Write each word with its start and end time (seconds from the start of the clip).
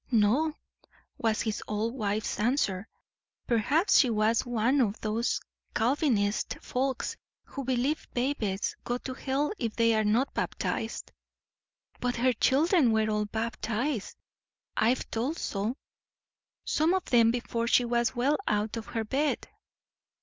"No," 0.09 0.55
was 1.19 1.41
his 1.43 1.61
old 1.67 1.93
wife's 1.93 2.39
answer. 2.39 2.87
"Perhaps 3.45 3.99
she 3.99 4.09
was 4.09 4.43
one 4.47 4.81
of 4.81 4.99
those 5.01 5.39
Calvinist 5.75 6.57
folks 6.59 7.15
who 7.45 7.63
believe 7.63 8.07
babies 8.15 8.75
go 8.83 8.97
to 8.97 9.13
hell 9.13 9.51
if 9.59 9.75
they 9.75 9.93
are 9.93 10.03
not 10.03 10.33
baptised." 10.33 11.11
"But 11.99 12.15
her 12.15 12.33
children 12.33 12.91
were 12.91 13.11
all 13.11 13.25
baptised. 13.25 14.17
I've 14.75 15.01
been 15.01 15.11
told 15.11 15.37
so; 15.37 15.77
some 16.65 16.95
of 16.95 17.05
them 17.05 17.29
before 17.29 17.67
she 17.67 17.85
was 17.85 18.15
well 18.15 18.37
out 18.47 18.77
of 18.77 18.87
her 18.87 19.03
bed. 19.03 19.47